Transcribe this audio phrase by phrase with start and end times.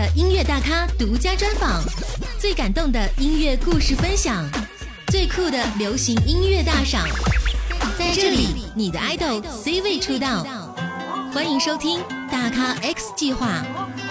[0.00, 1.82] 的音乐大咖独家专访，
[2.38, 4.48] 最感动的音乐故事分享，
[5.08, 7.06] 最酷的流行音乐大赏，
[7.98, 10.46] 在这里，你的 idol C 位出道。
[11.34, 12.00] 欢迎收听
[12.32, 13.62] 大咖 X 计划，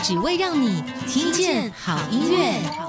[0.04, 2.89] 只为让你听见好音乐。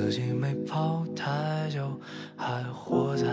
[0.00, 1.90] 自己没跑太久，
[2.36, 3.26] 还活在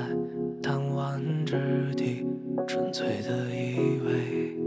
[0.64, 2.26] 弹丸之地，
[2.68, 4.58] 纯粹的以为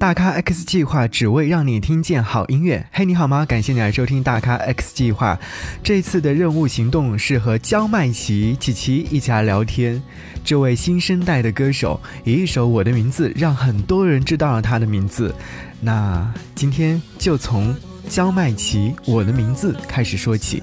[0.00, 2.86] 大咖 X 计划只为让你听见好音乐。
[2.90, 3.44] 嘿，你好吗？
[3.44, 5.38] 感谢你来收听大咖 X 计划。
[5.82, 10.02] 这次的任务行动是和焦麦琪琪琪一起来聊天。
[10.42, 15.34] 这位新生代的歌手以一首《我的名字》让很多人知道了他的名字。
[15.82, 17.76] 那今天就从
[18.08, 20.62] 焦麦琪《我的名字》开始说起。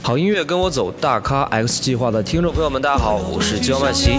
[0.00, 4.12] 好音乐跟我走，大咖 X 计划的听众朋友们，大家好，我是焦麦琪。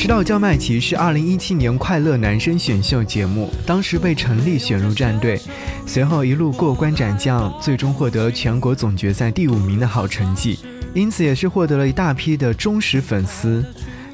[0.00, 5.38] 知道焦麦琪是2017年快乐男声选秀节目，当时被陈粒选入战队，
[5.86, 10.58] 随后一路过关斩将，最终获得全国总决赛第五名的好成绩，
[10.94, 13.62] 因此也是获得了一大批的忠实粉丝。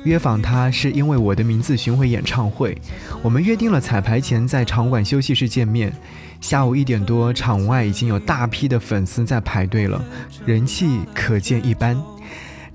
[0.02, 2.76] 约访他是因为我的名字巡回演唱会，
[3.22, 5.92] 我们约定了彩排前在场馆休息室见面。
[6.40, 10.04] 下午一点多，场外已经有大批的粉丝在排队了，
[10.44, 11.96] 人气可见一斑。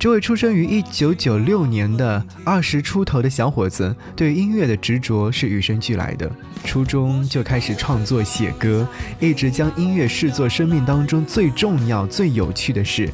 [0.01, 6.27] 这位出生于一九九六年的二十出头的小伙子，对音乐的执着是与生俱来的。
[6.63, 8.87] 初中就开始创作写歌，
[9.19, 13.07] 一直将音乐视作生命当中最重要、最有趣的事。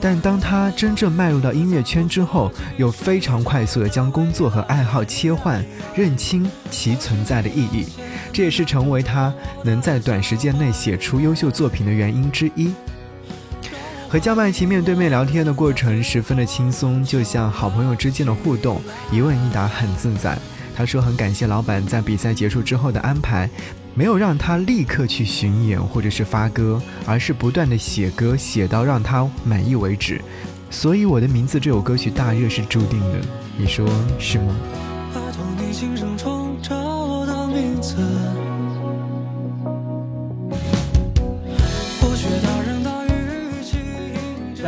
[0.00, 5.64] 但当他真正迈入到音乐圈之后，又非常快速地将工作和爱好切换，
[5.94, 7.86] 认清其存在的意义。
[8.32, 9.32] 这也是成为他
[9.64, 12.72] 能在短时间内写出优秀作品的原因之一。
[14.10, 18.82] 和焦麦琪面对面聊天的过程十分的轻松，就像好朋友之间的互动，
[19.12, 20.36] 一问一答很自在。
[20.74, 23.48] 他说很感谢老板在比赛结束之后的安排，
[23.94, 30.20] 没有让他立刻去巡演或者是发歌，而是不断的写歌，写到让他满意为止。
[30.70, 33.20] 所以我的名字这首歌曲大热是注定的，
[33.56, 33.86] 你说
[34.18, 34.56] 是吗？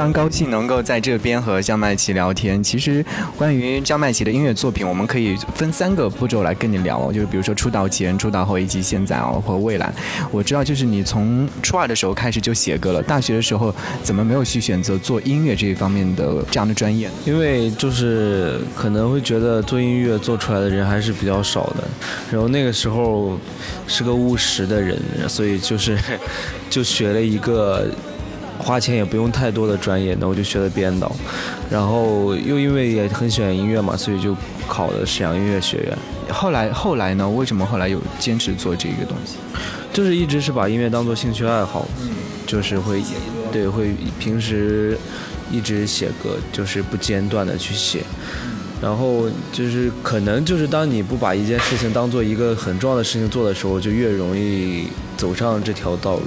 [0.03, 2.61] 常高兴能够在这边和焦麦琪聊天。
[2.61, 3.05] 其实，
[3.37, 7.13] 关于焦麦琪的音乐作品，我们可以分三个步骤来跟你聊。
[7.13, 9.95] 就是比如说出道前、出道后以及现在哦，或未来。
[10.33, 13.01] 我知道，就是你从初二的时候开始就写歌了。
[13.01, 17.09] 大学的时候怎么没有去选择做音乐这一方面的这样的专业？
[17.25, 21.85] 因为就是可能会觉得做音乐做出来的人还是比较少的，
[22.33, 23.39] 然后那个时候
[23.87, 24.99] 是个务实的人，
[25.29, 25.97] 所以就是
[26.69, 27.87] 就学了一个
[28.63, 31.15] 花钱也不用太多的专业，那我就学了编导，
[31.69, 34.37] 然后又因为也很喜欢音乐嘛，所以就
[34.69, 35.99] 考了沈阳音乐学院，
[36.33, 37.29] 后来后来呢？
[37.29, 39.35] 为什么后来有坚持做这个东西？
[39.93, 41.87] 就是一直是把音乐当做兴趣爱好，
[42.47, 43.03] 就是会
[43.51, 44.97] 对会平时
[45.51, 48.01] 一直写歌，就是不间断的去写。
[48.81, 56.23] 然后就是可能就是当你不把一件事情当做一个很重要的事情做的时候，就越容易走上这条道路。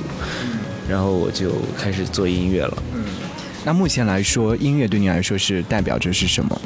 [0.90, 2.84] 然后我就开始做音乐了。
[2.94, 3.04] 嗯
[3.68, 6.62] 那目前来说，音乐对你来说是代表着是什么？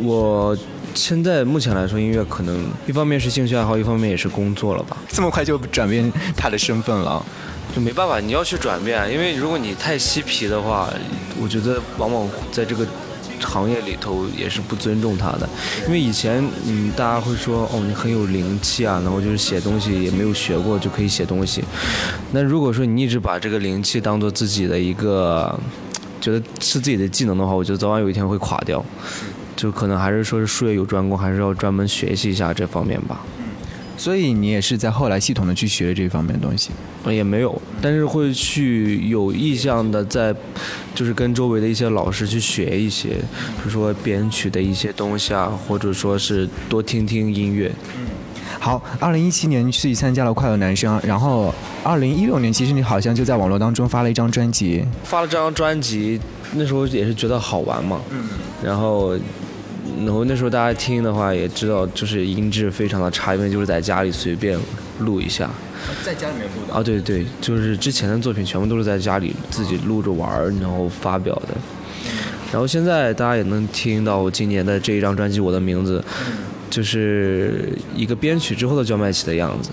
[0.00, 0.56] 我
[0.94, 4.96] 现在目前来说，音乐可能一方面是兴趣爱好，一方面也是工作了吧。
[5.08, 7.24] 这么快就转变他的身份了？
[7.74, 10.88] 就没办法，你要去转变，因为如果你太嬉皮的话，
[11.42, 12.86] 我觉得往往在这个
[13.44, 15.48] 行业里头也是不尊重他的。
[15.86, 21.62] 因为以前嗯，大家会说哦，你很有灵气啊，然后就是写东西也没有学过就可以写东西。
[22.32, 25.58] 那如果说你一直把这个灵气当做自己的一个
[26.20, 28.84] 觉得是自己的技能的话，我觉得早晚有一天会垮掉。
[29.56, 33.20] 就可能还是说是术业有专攻，还是要专门学习一下这方面吧。
[33.96, 36.70] 所以你也是在后来系统的去学这方面的东西。
[37.06, 40.34] 也没有，但是会去有意向的在，
[40.94, 47.70] 就是跟周围的一些老师去学一些，比如说编曲的一些东西啊，或者说是多听听音乐。
[47.96, 48.06] 嗯
[48.60, 51.52] 好，二零一七年去参加了快乐男声，然后
[51.82, 56.18] 二零一六年其实你好像就在网络当中发了一张专辑，发了这张专辑，
[56.54, 58.24] 那时候也是觉得好玩嘛，嗯，
[58.62, 59.18] 然后，
[60.04, 64.58] 然后那时候大家听的话也知道，就是音质非常的差，因为就是在家里随便
[65.00, 65.50] 录一下。
[66.02, 71.54] 在家里面录的啊，对对，就是之前的作品全部都是在家里自己录着玩儿，然后发表的。
[72.52, 76.02] 然后现在大家也能听到我今年的这一张专辑《我的名字》，
[76.70, 79.70] 就是一个编曲之后的焦麦琪的样子。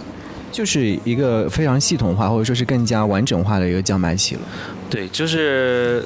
[0.51, 4.41] 就是一个非常系统化，或者说是更加完整化的一个叫麦琪了。
[4.89, 6.03] 对，就是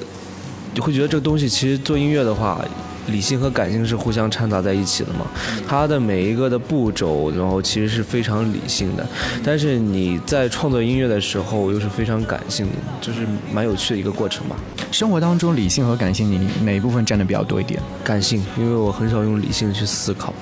[0.72, 2.64] 你会觉得这个东西其实做音乐的话，
[3.06, 5.26] 理性和感性是互相掺杂在一起的嘛。
[5.66, 9.06] 它的每一个的步骤，然后其实是非常理性的，
[9.44, 13.20] 但是你在创作音乐的时候又是非常感性的，就是
[13.52, 14.56] 蛮有趣的一个过程吧。
[14.90, 17.80] 生活当中理性和感性，你哪一部分占的比较多一点？
[18.04, 20.32] 感性，因为我很少用理性去思考。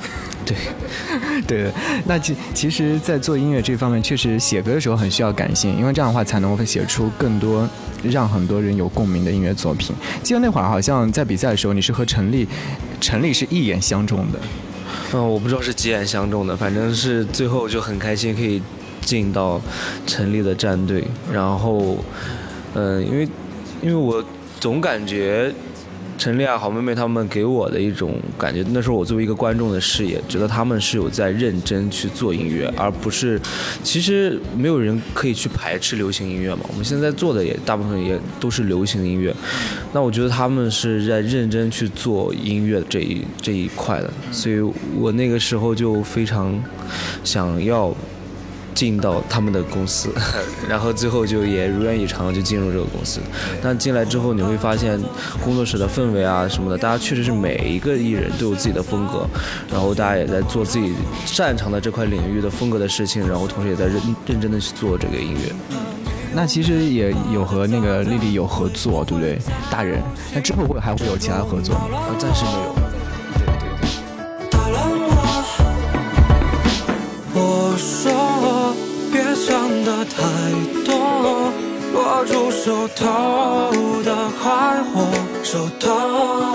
[0.46, 0.56] 对，
[1.46, 1.72] 对，
[2.06, 7.68] 那其其实，在做音乐这方面，确实写歌的时候很需要感性，因为这样的话才能够写出更多
[8.02, 9.94] 让很多人有共鸣的音乐作品。
[10.22, 12.46] 记得那会儿好像在比赛的时候，你是和陈粒，
[13.00, 14.38] 陈粒是一眼相中的。
[15.12, 18.62] 嗯，我不知道是几眼相中的，反正是最后就很开心可以
[19.00, 19.60] 进到
[20.06, 21.04] 陈粒的战队。
[21.32, 21.96] 然后，
[22.74, 23.28] 嗯，因为
[23.82, 24.24] 因为我
[24.60, 25.52] 总感觉。
[26.16, 33.40] 陈丽啊，好妹妹他们给我的一种感觉，那时候我作为一个观众的视野，觉得他们是有在认真去做音乐，而不是，
[33.82, 36.60] 其实没有人可以去排斥流行音乐嘛。
[36.68, 39.34] 我们现在做的也大部分也都是流行音乐，
[39.92, 44.60] 那我觉得他们是在认真去做音乐这一这一块的，所以
[44.96, 46.62] 我那个时候就非常
[47.22, 47.94] 想要。
[48.74, 50.10] 进到他们的公司，
[50.68, 53.20] 然后最后就也如愿以偿就进入这个公司。
[53.62, 55.00] 但进来之后你会发现，
[55.42, 59.26] 工作室的氛围啊什么的，大家确实是每一个艺人都有自己的风格，
[59.72, 60.92] 然后大家也在做自己
[61.24, 65.52] 擅长的这块领域的风格的事情，然后同时也在认认真的去做这个音乐。
[66.36, 69.38] 那其实也有和那个丽丽有合作，对不对？
[69.70, 70.02] 大人，
[70.34, 71.96] 那之后会还会有其他合作吗？
[71.96, 72.83] 啊，暂时没有。
[82.64, 85.06] 手头的快活，
[85.42, 86.53] 手头。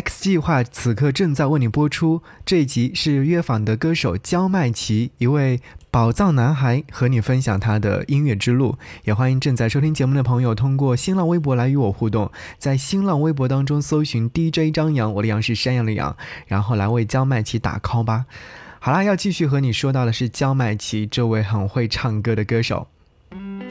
[0.00, 2.22] X 计划此刻正在为你播出。
[2.46, 8.78] 这一集是约访的歌手焦麦琪，一位宝藏男孩，和你分享他的音乐之路。
[9.04, 16.16] 也欢迎正在收听节目的朋友通过新浪微博来与我互动，在新浪微博当中搜寻 DJ 张扬，我的杨是山羊的羊，
[16.46, 18.24] 然后来为焦麦琪打 call 吧。
[18.78, 22.88] 好啦，要继续和你说到的是焦麦琪这位很会唱歌的歌手。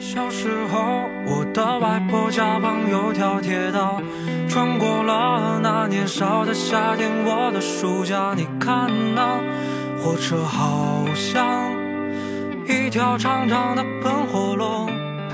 [0.00, 4.00] 小时候，我的外婆家旁有条铁道，
[4.48, 7.10] 穿过了那年少的夏天。
[7.26, 9.38] 我的暑假，你看那
[10.02, 11.70] 火车好像
[12.66, 14.88] 一条长长的喷火龙。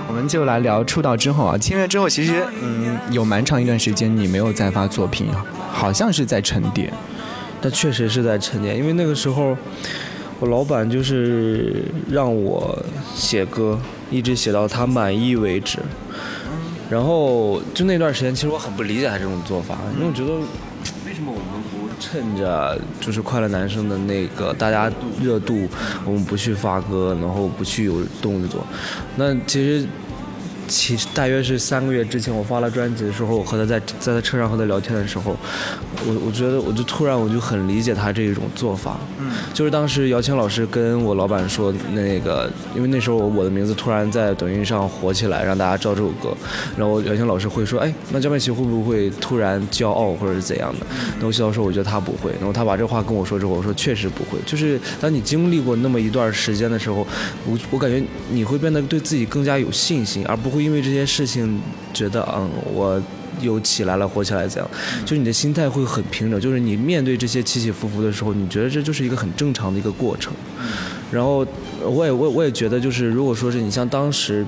[0.09, 5.29] 我们就来聊出道之后啊，签约之后，其实嗯，有蛮长一段时间你没有再发作品，
[5.71, 6.93] 好像是在沉淀。
[7.61, 9.57] 但确实是在沉淀，因为那个时候，
[10.41, 12.77] 我老板就是让我
[13.15, 13.79] 写歌，
[14.11, 15.79] 一直写到他满意为止。
[16.89, 20.33] 然后就那段时间，其实我很不理解他这种做法，因为我觉得，
[21.05, 25.69] 为什么我们不趁着就是快乐男生的那个大家热度，
[26.05, 28.65] 我们不去发歌，然后不去有动作？
[29.17, 29.87] 那其实。
[30.69, 35.37] 其实大约是三个月之前，我发了专辑的时候，我和他在在他车上和他聊天的时候，
[36.07, 46.37] 我我觉得我就突然我就很理解他这一种做法，嗯，就是当时姚谦老师跟我老板说那个，因为那时候我的名字突然在抖音上火起来，让大家知道这首歌，
[46.77, 50.87] 然后姚谦老师会说，哎，那江美琪会不会突然骄傲或者是怎样的？
[51.21, 52.33] 那我笑说，我觉得他不会。
[52.41, 54.39] 然后他把这话跟我说之后，我说确实不会。
[54.45, 57.07] 就是当你经历过那么一段时间的时候，
[57.47, 60.56] 我我感觉你会变得对自己更加有信心，而不会。
[60.57, 61.61] 会因为这些事情
[61.93, 63.01] 觉得嗯，我
[63.43, 64.71] 又起来了，火起来怎样？
[65.05, 70.33] 就你的心态会很平整，就是你面对这些起起伏伏的时候，你觉得这就是一个很正常的一个过程。
[71.13, 71.47] 然后
[71.83, 74.45] 我也我我也觉得，就是如果说是你像当时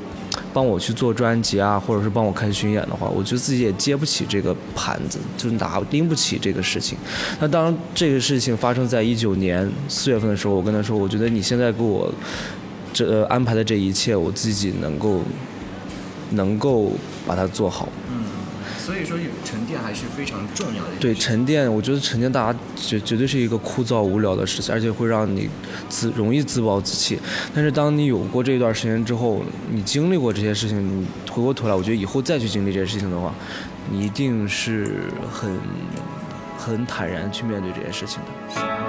[0.52, 6.96] 帮我去做专辑啊，或者是帮我看巡演的话，我觉得自己也接不起这个盘子，就是拿拎不起这个事情。
[7.38, 12.12] 那当这个事情发生在一九年四月份的时候，我跟他说，我觉得你现在给我
[12.92, 15.22] 这安排的这一切，我自己能够。
[16.30, 16.92] 能够
[17.26, 18.24] 把它做好，嗯，
[18.78, 20.90] 所以说沉淀还是非常重要的。
[21.00, 25.48] 对沉淀，我觉得沉淀大家绝绝对是一个枯燥无聊的事情，而且会让你
[25.88, 27.18] 自容易自暴自弃。
[27.54, 33.34] 但是当你有过这一段时间之后，你经历过这些事情，你回过头来，我觉得以后再去经历这些事情的话，
[33.90, 35.50] 你一定是很
[36.58, 38.87] 很坦然去面对这些事情的。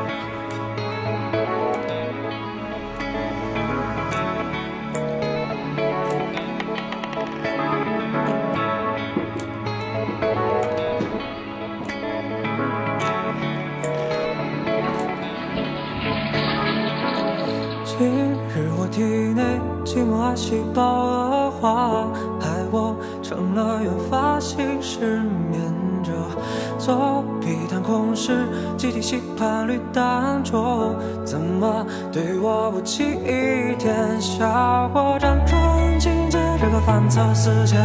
[29.69, 35.17] 吸盘率单卓，怎么对我不起一点效果？
[35.19, 37.79] 辗转情节这个反侧思前，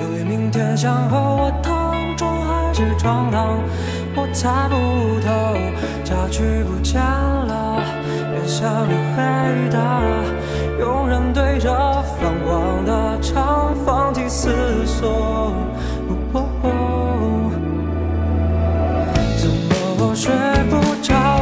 [0.00, 3.58] 由于明天想和我躺床还是床躺，
[4.16, 4.74] 我猜不
[5.24, 5.30] 透，
[6.04, 7.82] 家具不见了，
[8.34, 9.22] 远像你黑
[9.70, 9.78] 的。
[10.78, 14.50] 庸人对着泛黄的长方体思
[14.86, 15.52] 索，
[19.36, 20.32] 怎么我睡
[20.70, 21.39] 不着，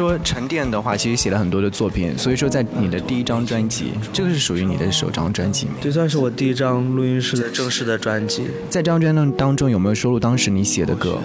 [0.00, 5.74] 说沉淀的话，其实写了很多的作品，所以说在你的第一张专辑，这个是属于你的首张专辑吗？
[5.80, 8.44] 这算是我第一张录音室的正式的专辑。
[8.70, 11.18] 在这张专辑当中有没有收录当时你写的歌？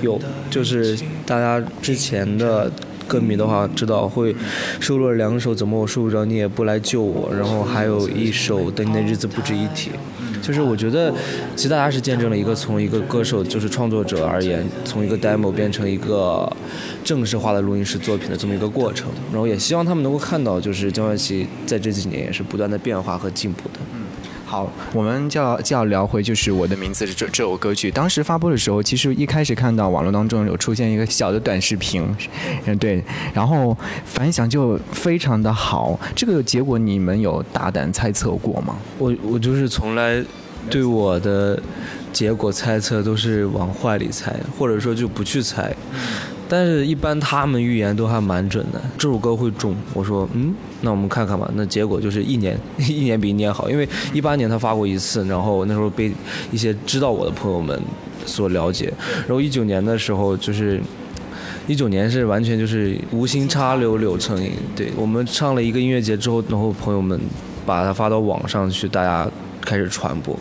[0.00, 2.70] 有，就是大家之前的。
[3.10, 4.32] 歌迷的话知道会
[4.78, 9.90] 收录了两首，怎么我睡不着你也不来救我，然后还有一首等你的日子不值一提。
[10.42, 11.12] 就是我觉得，
[11.54, 16.50] 其实大家是见证了一个从一个歌手就是创作者而言，从一个 demo 变成一个
[17.04, 19.08] 正式化的录音室作品的这么一个过程。
[19.30, 23.80] 然后也希望他们能够看到，就是江淮琪在这几年也是不断的变化和进步的。
[24.50, 27.88] 好，我们就要就要聊回就是我的名字这这首歌曲。
[27.88, 32.04] 当时发布的时候，其实一开始看到网络当中有出现一个小的短视频，
[32.64, 33.00] 嗯 对，
[33.32, 35.96] 然后反响就非常的好。
[36.16, 38.74] 这个结果你们有大胆猜测过吗？
[38.98, 40.20] 我我就是从来
[40.68, 41.56] 对我的
[42.12, 45.72] 结果猜测都是往坏里猜，或者说就不去猜。
[46.52, 48.82] 但是，一般他们预言都还蛮准的。
[48.98, 51.48] 这首歌会中，我说，嗯，那我们看看吧。
[51.54, 56.12] 那结果就是一年 一年比一年好，因为一八年他发过一次，然后那时候被
[56.50, 57.80] 一些知道我的朋友们
[58.26, 58.92] 所了解。
[59.20, 60.80] 然后一九年的时候，就是
[61.68, 64.50] 一九年是完全就是无心插柳柳成荫。
[64.74, 67.16] 对我们上了一个音乐节之后，然后朋友们
[67.64, 70.36] 把它发到网上去，大家开始传播。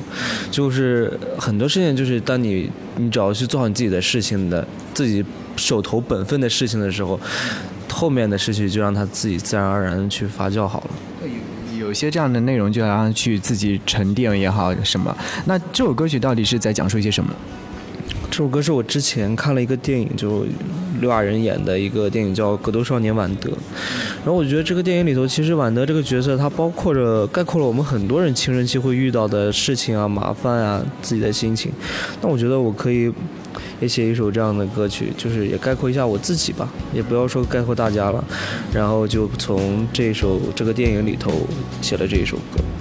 [0.50, 2.68] 就是很多事情，就是当你
[2.98, 5.24] 你只要去做好你自己的事情的自己。
[5.60, 7.20] 手头本分的事情的时候，
[7.92, 10.90] 后面的事情就让他自己自然而然去发酵好了。
[11.78, 15.16] 有有些这样的内容就让他去自己沉淀也好什么。
[15.46, 17.32] 那这首歌曲到底是在讲述一些什么？
[18.30, 20.46] 这首歌是我之前看了一个电影，就
[21.02, 23.50] 刘亚仁演的一个电影叫《格斗少年晚德》。
[24.24, 31.72] 然后我觉得这个电影里头，其实晚德这个角色，他包括着概括了我们很多人青春期会遇到的事情啊、麻烦啊、自己的心情。
[32.22, 33.12] 那我觉得我可以。
[33.80, 38.24] 也写一首这样的歌曲，就是也概括一下我自己吧，也不要说概括大家了，
[38.74, 41.32] 然后就从这首这个电影里头
[41.82, 42.79] 写了这一首歌。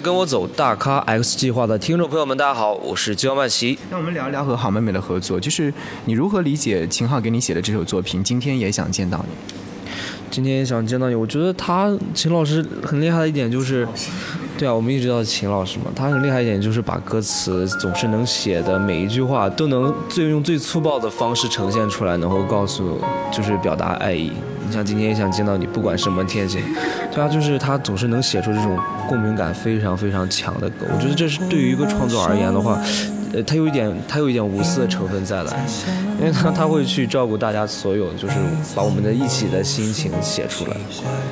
[0.00, 3.78] 跟我走，大咖 X 计划的听众朋友们，大家好，我是焦曼琪。
[3.90, 5.72] 那我们聊一聊和好妹妹的合作，就是
[6.04, 8.22] 你如何理解秦昊给你写的这首作品？
[8.22, 9.54] 今天也想见到你。
[10.30, 13.86] 今天也想见到你，我觉得他秦老师很厉害的一点就是，
[14.58, 24.32] 对啊，我们一直叫秦老师嘛，他很厉害一点就是把歌词总是能写的每一句话都能最用最粗暴的方式呈现出来，能够告诉就是表达爱意。
[24.66, 26.58] 你像今天也想见到你，不管什么天气，
[27.12, 30.86] 对啊，就是他总是能写出这种共鸣感非常非常强的歌。
[30.92, 32.80] 我觉得这是对于一个创作而言的话，
[33.32, 35.66] 呃，他有一点他有一点无私的成分在来，
[36.18, 38.34] 因为他他会去照顾大家所有，就是
[38.74, 40.76] 把我们的一起的心情写出来。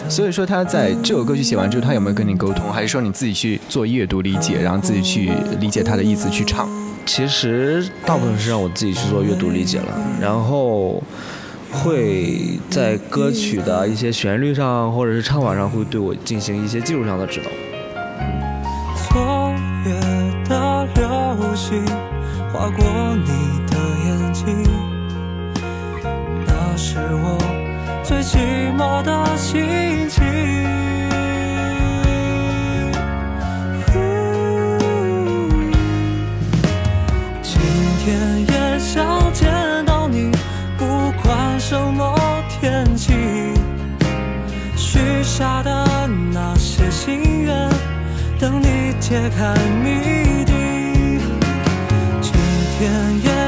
[0.08, 6.68] 所以说他在这首歌曲写完之后，他有没有跟你沟通，还是说你自己去做阅读理解，然后自己去理解他的意思去唱？
[7.04, 9.86] 其实大部分是让我自己去做阅读理解了，
[10.20, 11.02] 然后
[11.72, 17.50] 会在歌曲的一些旋律上或者是唱法上会对我进行一些技术上的指导。
[19.08, 19.20] 昨
[19.85, 19.94] 夜
[20.48, 21.85] 的流星
[22.52, 23.26] 划过你
[23.66, 24.62] 的眼睛，
[26.46, 27.38] 那是我
[28.04, 30.22] 最寂寞的心情。
[37.42, 37.61] 今
[38.04, 39.48] 天也想见，
[41.24, 42.14] 管什么
[42.48, 43.12] 天气。
[44.76, 47.70] 许下的那些心愿，
[48.38, 50.52] 等你揭开谜底。
[52.20, 52.32] 今
[52.78, 52.90] 天
[53.24, 53.41] 也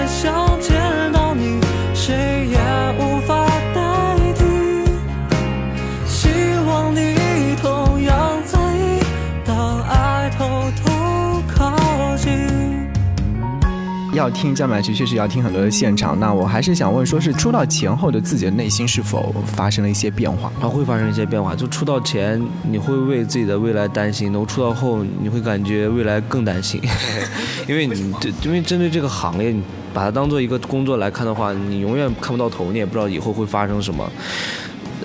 [14.14, 16.18] 要听江满曲，确实要听很多的现场。
[16.18, 20.53] 那我还是想问，说是出道前后的自己的内心是否发生了一些变化？
[20.61, 21.55] 它会发生一些变化。
[21.55, 26.81] 就出道前，你会为自己的未来担心；，然后出道后，你会感觉未来更担心，
[27.68, 29.61] 因为你对，因为针对这个行业，你
[29.92, 34.09] 把它当做一个工作来看的话，你永远看不到头，你也不知道以后会发生什么。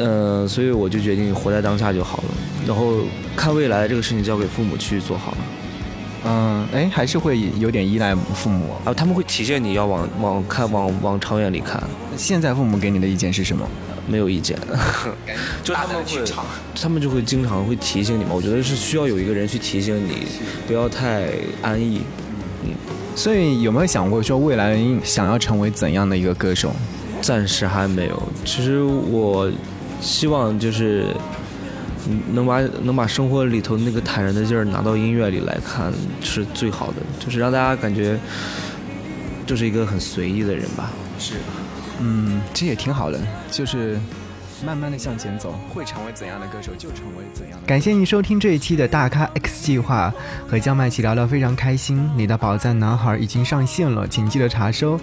[0.02, 2.24] 嗯、所以我就决定活在当下就好了，
[2.66, 2.94] 然后
[3.36, 5.38] 看未来这个事情交给父母去做好了。
[6.26, 8.74] 嗯，哎，还是会有点依赖父母。
[8.86, 11.82] 啊，他们会提醒你要往往看往往长远里看，
[12.18, 13.68] 现在父母给你的意见是什么？
[14.08, 14.58] 没有意见，
[15.64, 16.24] 就他们会，
[16.82, 18.32] 他们就会经常会提醒你嘛。
[18.34, 20.26] 我觉得是需要有一个人去提醒你，
[20.66, 21.28] 不要太
[21.62, 22.02] 安逸。
[22.64, 22.72] 嗯
[23.16, 26.72] 所以有没有想过说未来想要成为怎样的一个歌手？
[27.22, 28.24] 暂时还没有。
[28.46, 29.52] 其实我
[30.00, 31.18] 希望就是嗯
[32.32, 38.18] 能把能把生活里头那个坦然的劲儿拿到音乐里来看是最好的，就是让大家感觉
[39.46, 40.92] 就是一个很随意的人吧。
[41.18, 41.36] 是
[42.00, 43.20] 嗯，这也挺好的，
[43.52, 44.00] 就是
[44.66, 47.68] 慢慢的向前走，会成为怎样的歌手就成为怎样的。
[47.68, 50.14] 感谢您收听这一期的大咖 X 计划，
[50.48, 52.10] 和江麦琪聊聊非常开心。
[52.16, 55.00] 你的宝藏男孩已经上线了，请记得查收。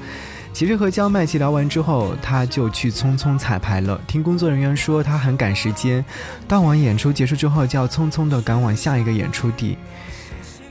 [0.57, 4.01] 其实和江麦琪聊完之后，他就去匆匆彩排了。
[4.07, 6.03] 听工作人员说，他很赶时间，
[6.49, 9.77] 当晚演出结束之后，就要匆匆的赶往下一个演出地。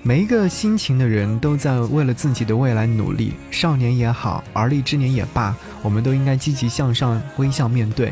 [0.02, 8.12] 每一个辛勤的人都在为了自己的未来努力，少年也好，而立之年也罢，我们都应该积极向上，微笑面对。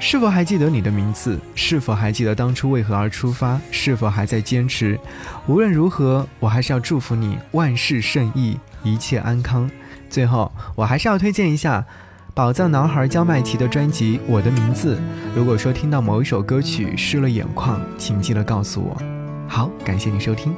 [0.00, 1.38] 是否还记得你的名字？
[1.54, 3.60] 是否还记得当初为何而出发？
[3.70, 4.98] 是否还在坚持？
[5.46, 9.70] 无论如何，我还是要祝福你万事胜意，一切安康。
[10.14, 11.84] 最后，我还是要推荐一下
[12.34, 14.94] 宝藏男孩焦麦琪的专辑《我的名字》。
[15.34, 18.96] 如果说听到某一首歌曲湿了眼眶，请记得告诉我。
[19.48, 20.54] 好，感谢你收听。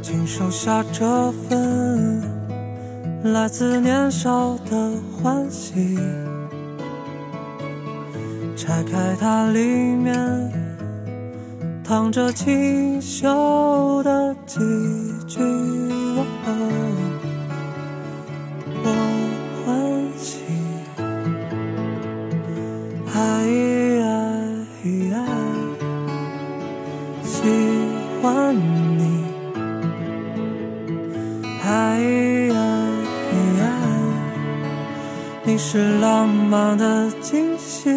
[0.00, 2.22] 请收下这份
[3.24, 5.98] 来自年少的欢喜，
[8.56, 10.50] 拆开它，里面
[11.84, 14.58] 躺着清秀的几
[15.26, 15.42] 句。
[28.36, 29.24] 欢你。
[31.64, 31.70] 爱
[32.52, 32.58] 爱
[33.62, 33.64] 爱，
[35.42, 37.88] 你是浪漫的惊喜。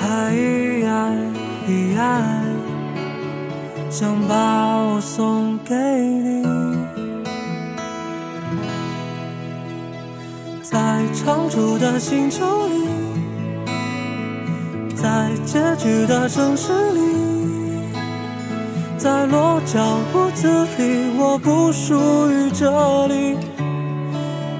[0.00, 0.34] 爱
[0.84, 1.14] 爱
[1.96, 2.02] 爱，
[3.88, 4.34] 想把
[4.86, 6.42] 我送给你。
[10.62, 12.88] 在长驻的星球里，
[14.96, 17.19] 在结局的城市里，
[19.02, 19.80] 在落脚
[20.12, 21.94] 屋子里，我不属
[22.30, 22.66] 于这
[23.06, 23.34] 里，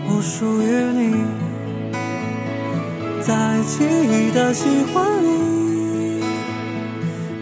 [0.08, 0.64] 我属于
[0.96, 1.14] 你。
[3.20, 3.34] 在
[3.66, 6.24] 记忆的喜欢里，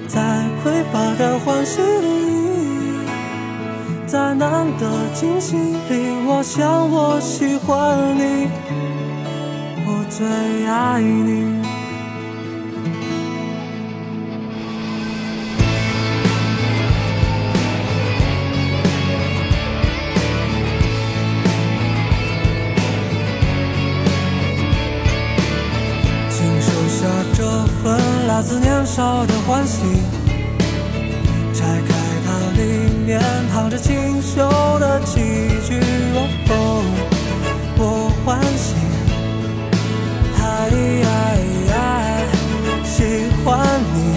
[0.09, 0.21] 在
[0.65, 3.07] 匮乏的欢喜里，
[4.05, 8.49] 在难得惊喜里，我想我喜欢你，
[9.87, 11.58] 我最爱你。
[28.49, 29.83] 自年少的欢喜，
[31.53, 33.21] 拆开它，里面
[33.53, 35.21] 藏着清秀的棋
[35.67, 35.79] 局。
[36.49, 36.83] 哦，
[37.77, 38.75] 我欢喜，
[40.35, 40.41] 嗨
[41.05, 41.37] 嗨
[41.69, 42.25] 嗨，
[42.87, 44.17] 喜欢你，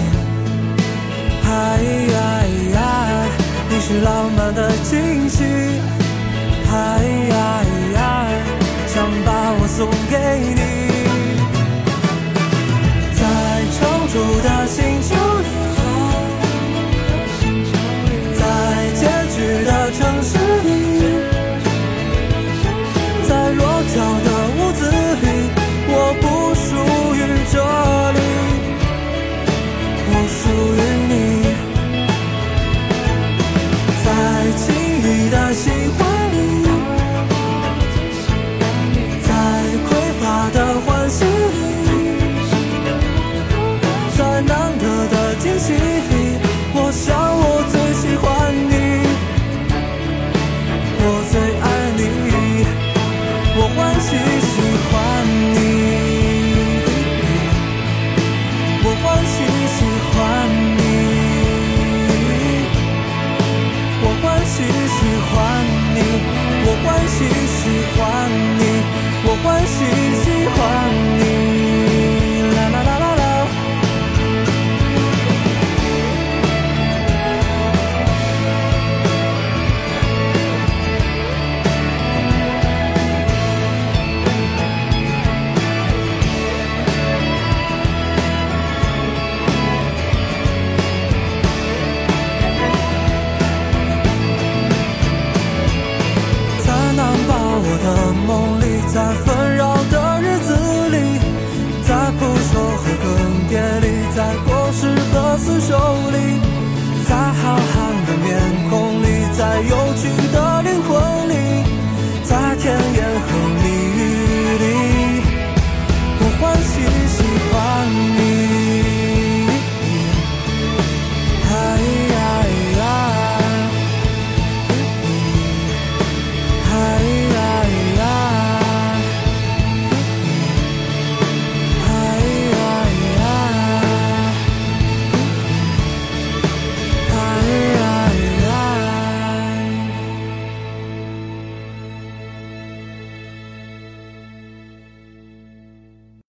[1.42, 1.78] 嗨
[2.14, 3.28] 嗨嗨，
[3.68, 5.44] 你是浪漫的惊喜，
[6.70, 6.72] 嗨
[7.28, 8.40] 嗨嗨，
[8.86, 10.71] 想把我送给你。
[14.12, 14.91] 住的星